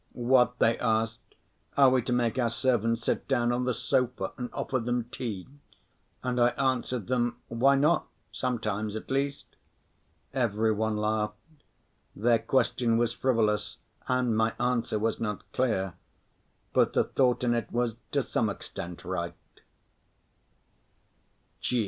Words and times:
"What!" 0.13 0.57
they 0.57 0.79
asked, 0.79 1.35
"are 1.77 1.91
we 1.91 2.01
to 2.01 2.11
make 2.11 2.39
our 2.39 2.49
servants 2.49 3.03
sit 3.03 3.27
down 3.27 3.51
on 3.51 3.65
the 3.65 3.73
sofa 3.75 4.31
and 4.35 4.49
offer 4.51 4.79
them 4.79 5.03
tea?" 5.11 5.47
And 6.23 6.39
I 6.41 6.47
answered 6.57 7.05
them: 7.05 7.37
"Why 7.49 7.75
not, 7.75 8.07
sometimes 8.31 8.95
at 8.95 9.11
least?" 9.11 9.45
Every 10.33 10.71
one 10.71 10.97
laughed. 10.97 11.35
Their 12.15 12.39
question 12.39 12.97
was 12.97 13.13
frivolous 13.13 13.77
and 14.07 14.35
my 14.35 14.55
answer 14.59 14.97
was 14.97 15.19
not 15.19 15.43
clear; 15.51 15.93
but 16.73 16.93
the 16.93 17.03
thought 17.03 17.43
in 17.43 17.53
it 17.53 17.71
was 17.71 17.97
to 18.11 18.23
some 18.23 18.49
extent 18.49 19.05
right. 19.05 19.35